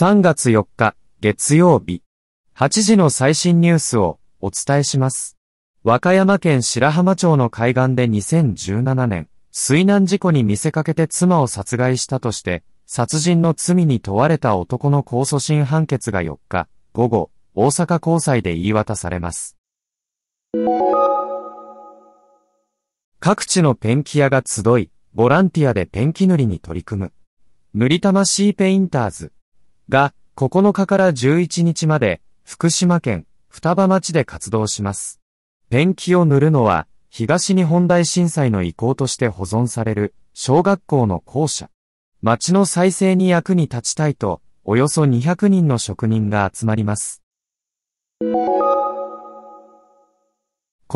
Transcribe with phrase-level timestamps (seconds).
[0.00, 2.04] 3月4日、月曜日。
[2.54, 5.36] 8時の最新ニュースをお伝えします。
[5.82, 19.56] 和歌山県白浜町の海岸で2017年、水難事故に見せかけて妻を殺害したとして、殺人の罪に問われた男の控訴審判決が4日、午後、大阪高裁で言い渡されます。
[23.18, 27.12] 各地のペンキ屋が集い、ボランティアでペンキ塗りに取り組む。
[27.74, 29.32] 塗り魂ペインターズ
[29.88, 35.20] が9日から11日まで福島県双葉町で活動します。
[35.70, 41.70] ペンキを塗るのは東日本大震災の遺構として保存される小学校の校舎。
[42.20, 47.22] 町の再生に役に立ちたいとおよそ200人の職人が集まります。
[48.20, 48.52] 今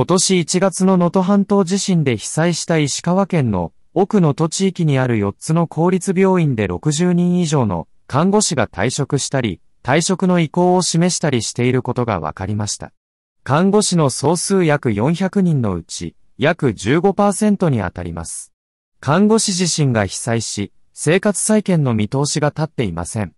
[0.07, 12.93] 年1月の能登半島地震で被災した石川県の奥の都地域にある4つの公立病院で60人以上の看護師が退職したり、退職の意向を示したりしていることが分かりました。
[13.43, 18.53] 看護師の総数約400人のうち、約15%に当たります。
[19.01, 23.33] 看護師自身が被災し、生活再建の見通しが立っていません。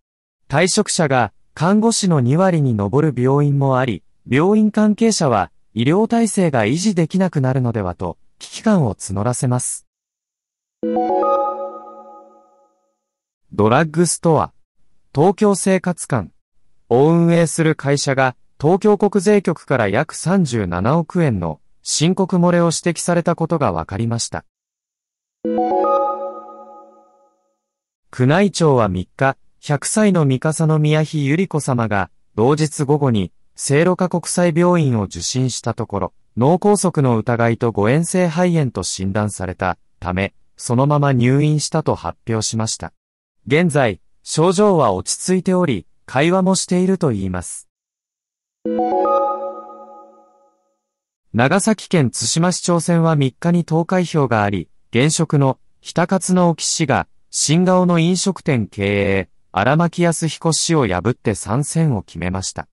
[0.48, 9.86] 退職者が看護師の2割に上る病院もあり、病院関係者は医療体制が維持できなくなるのではと危機感を募らせます。
[13.52, 14.52] ドラッグストア
[15.14, 16.30] 東京生活館
[16.88, 24.44] を運営する会社が東京国税局から約37億円の申告漏れを指摘されたことが分かりました。
[28.18, 42.92] 宮内庁は3日、100歳の三笠宮妃百合子様が同日午後に聖路加国際病院を受診したところ、脳梗塞の疑いと誤嚥性肺炎と診断されたため、そのまま入院したと発表しました。
[43.46, 47.68] 現在、症状は落ち着いており、会話もしていると言います。
[51.34, 62.66] 長崎県津島市長選は3日に投開票があり、現職の北勝の沖氏が新顔の飲食店経営、荒牧康彦氏を破って参戦を決めました。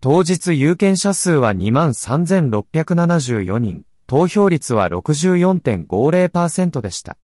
[0.00, 7.16] 当日有権者数は23,674人、投票率は64.50%でした。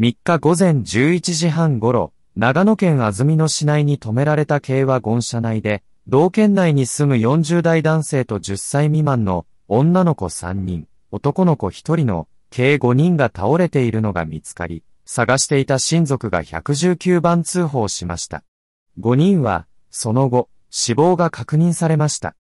[0.00, 18.44] 3日午前11時半頃、長野県安曇野市内に止められた軽ワゴン車内で、同県内に住む40代男性と10歳未満の女の子3人、男の子1人の計5人が倒れているのが見つかり、探していた親族が119番通報しました。
[19.00, 22.36] 5人は、その後、死亡が確認されました。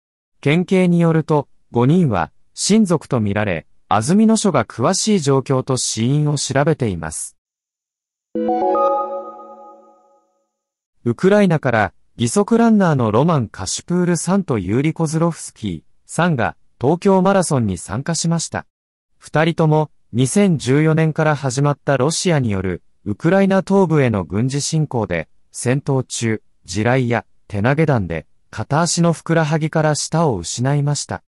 [0.41, 7.37] 県警によると、5人は、親族とみられ、安曇野署が詳しい状況と死因を調べています。
[11.05, 18.65] ウクライナから義足ランナーのロマン・カシュプールさんとユーリ・コズロフスキーさんが東京マラソンに参加しました。
[19.19, 31.21] 二人とも2014年から始まったロシアによるウクライナ東部への軍事侵攻で戦闘中、地雷や手投げ弾で片足のふくらはぎから舌を失いました。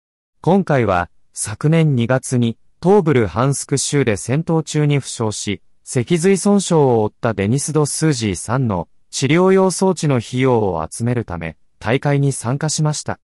[0.41, 13.19] 今回は昨年2月に東部ルハンスク州で戦闘中に負傷し、脊髄損傷を負ったデニス・ド・スージーさんの治療用装置の費用を集めるため大会に参加しました。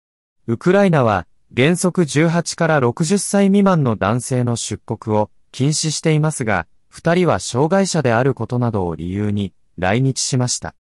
[0.47, 10.73] ウクライナは原則18から60歳未満の男性の出国を禁止していますが、二人は障害者であることなどを理由に来日しました。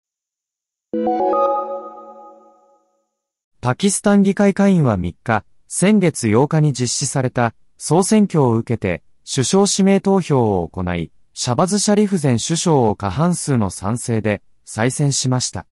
[3.61, 15.67] パキスタン議会会員は3日、先月8日に実施された総選挙を受けて首相指名投票を行い、シャバズ・シャリフ前首相を過半数の賛成で再選しました。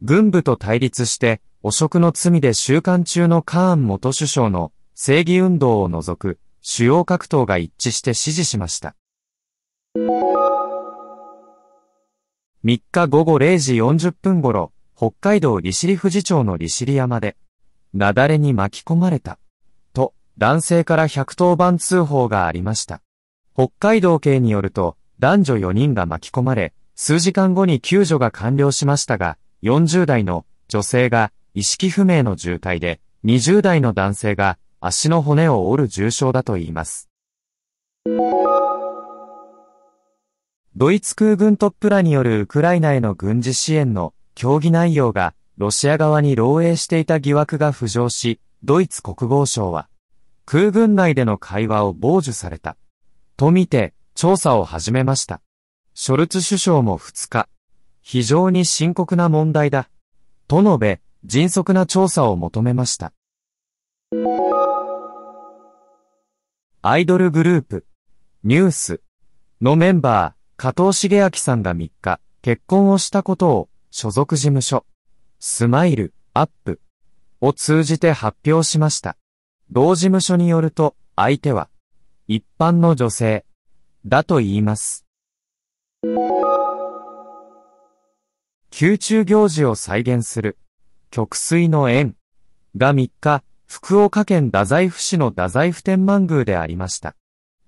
[0.00, 8.94] 軍部と対立して汚職の罪で収監中のカーン元首相の正義運動を除く主要各党が一致して支持しました。
[12.64, 17.36] 3日午後0時40分頃、北海道利尻富士町の利尻山で、
[17.92, 19.40] 雪崩に巻き込まれた、
[19.92, 23.00] と男性から110番通報がありました。
[23.54, 37.08] 北海道警によると、男女4人が巻き込まれ、数時間後に救助が完了しましたが、40代の女性が意識不明の重体で、20代の男性が足の骨を折る重傷だといいます。
[40.76, 49.88] ドイツ空軍トップらによるウクライナへの軍事支援の協議内容がロシア側に漏洩していた疑惑が浮上し、ドイツ国防省は
[50.44, 52.76] 空軍内での会話を傍受された
[53.36, 55.40] とみて調査を始めました。
[55.94, 57.48] ショルツ首相も2日、
[58.02, 59.88] 非常に深刻な問題だ。
[60.48, 63.12] と述べ、迅速な調査を求めました。
[66.82, 67.86] アイドルグループ、
[68.42, 69.02] ニュース
[69.60, 74.84] のメンバー、加藤茂明さんが3日、結婚をしたことを、所属事務所、
[75.38, 76.80] スマイル、アップ、
[77.40, 79.16] を通じて発表しました。
[79.70, 81.68] 同事務所によると、相手は、
[82.26, 83.44] 一般の女性、
[84.08, 85.04] だと言います。
[88.80, 90.56] 宮中行事を再現する、
[91.10, 92.14] 曲水の縁
[92.76, 97.16] が3日、福岡県太宰府市の太宰府天満宮でありました。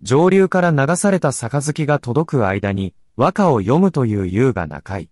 [0.03, 5.11] 上流から流された杯が届く間に、和歌を読むという優雅な会。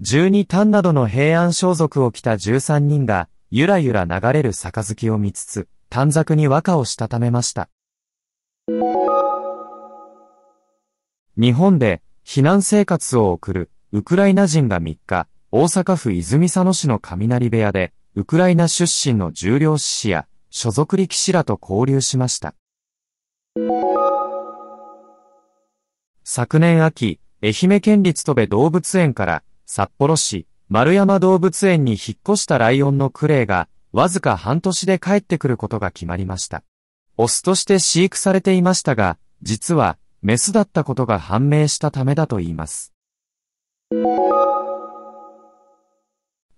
[0.00, 7.70] 十二単などの平安装束を着た十三人が、ゆらゆら流れる杯を見つつ、短冊に和歌をしたためました。
[11.38, 22.54] 日本で避難生活を送るウクライナ人が3日、大阪府泉佐野市の雷部屋で、ウクライナ出身の重量志士や所属力士らと交流しました。
[26.24, 36.64] 昨年秋、愛媛県立戸部動物園から札幌市丸山動物園に引っ越したライオンのクレイがわずか半年で帰ってくることが決まりました。
[37.18, 42.92] オスとして飼育されていましたが、実はメスだったことが判明したためだといいます。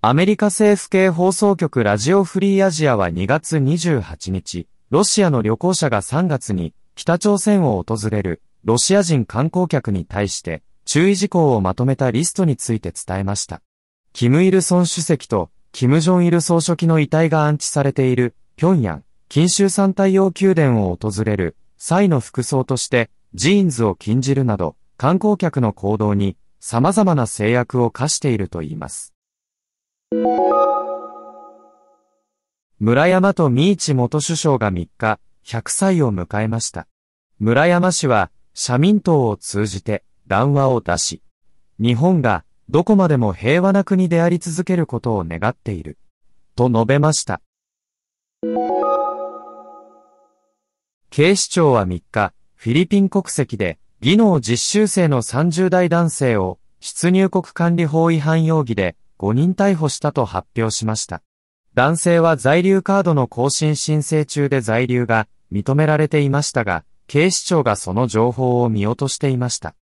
[0.01, 13.61] アメリカ政府系放送局ラジオフリーアジアは2月28日、ロシアの旅行者が3月に北朝鮮を訪れるロシア人観光客に対して注意事項をまとめたリストについて伝えました。
[14.13, 29.15] キム・イルソン主席とキム・ジョン・イル総書記の遺体が安置されている平壌、近州山太陽宮殿を訪れる際の服装としてジーンズを禁じるなど観光客の行動に様々な制約を課しているといいます。
[32.79, 36.87] 村山とミーチ元首相が3日、100歳を迎えました。
[37.39, 41.23] 村山氏は社民党を通じて談話を出し、
[41.79, 45.99] 日本がどこまでも平和な国であり続けることを願っている、
[46.57, 47.41] と述べました。
[51.11, 61.23] 警視庁は3日、フィリピン国籍で技能実習生の30代男性を出入国管理法違反容疑で5人逮捕したと発表しました。
[61.75, 69.77] 男性は在留カードの更新申請中で在留が認められていましたが、警視庁がその情報を見落としていました。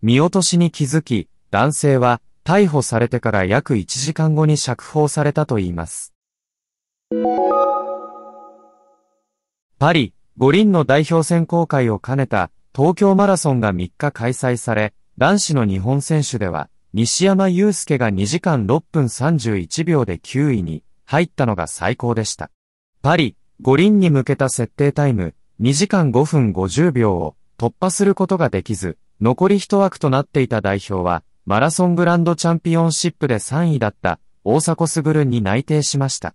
[0.00, 6.14] 見落としに気づき、男性は逮捕されてから約1時間後に釈放されたといいます。
[9.78, 22.50] パリ、五輪の代表選考会を兼ねた東京マラソンが3日開催され、男子の日本選手では、西山祐介が2時間6分31秒で9位に入ったのが最高でした。
[23.02, 36.34] パリ、五輪に向けた設定タイム2時間5分50秒を突破することができず、残り一枠となっていた代表は、マラソングランドチャンピオンシップで3位だった大迫傑に内定しました。